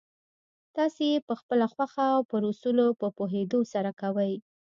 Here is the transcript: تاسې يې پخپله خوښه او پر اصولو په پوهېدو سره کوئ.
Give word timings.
تاسې 0.75 1.03
يې 1.11 1.25
پخپله 1.29 1.65
خوښه 1.73 2.05
او 2.15 2.21
پر 2.29 2.41
اصولو 2.51 2.87
په 2.99 3.07
پوهېدو 3.17 3.59
سره 3.73 3.91
کوئ. 4.01 4.33